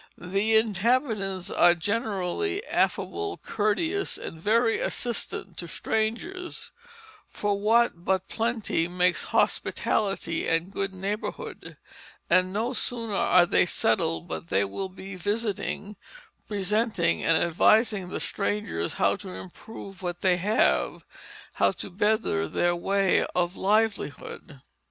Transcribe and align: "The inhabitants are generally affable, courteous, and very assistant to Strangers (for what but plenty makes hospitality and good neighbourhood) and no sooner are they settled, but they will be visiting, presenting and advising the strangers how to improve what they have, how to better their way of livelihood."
"The 0.17 0.55
inhabitants 0.55 1.51
are 1.51 1.75
generally 1.75 2.65
affable, 2.65 3.37
courteous, 3.37 4.17
and 4.17 4.41
very 4.41 4.79
assistant 4.79 5.57
to 5.57 5.67
Strangers 5.67 6.71
(for 7.29 7.59
what 7.59 8.03
but 8.03 8.27
plenty 8.27 8.87
makes 8.87 9.25
hospitality 9.25 10.47
and 10.47 10.71
good 10.71 10.91
neighbourhood) 10.91 11.77
and 12.31 12.51
no 12.51 12.73
sooner 12.73 13.13
are 13.13 13.45
they 13.45 13.67
settled, 13.67 14.27
but 14.27 14.47
they 14.47 14.65
will 14.65 14.89
be 14.89 15.15
visiting, 15.15 15.97
presenting 16.47 17.23
and 17.23 17.37
advising 17.37 18.09
the 18.09 18.19
strangers 18.19 18.93
how 18.93 19.15
to 19.17 19.29
improve 19.29 20.01
what 20.01 20.21
they 20.21 20.37
have, 20.37 21.05
how 21.61 21.69
to 21.73 21.91
better 21.91 22.49
their 22.49 22.75
way 22.75 23.23
of 23.35 23.55
livelihood." 23.55 24.61